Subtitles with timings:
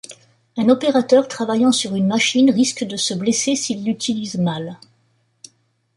[0.57, 4.79] Un opérateur travaillant sur une machine risque de se blesser s’il l’utilise mal.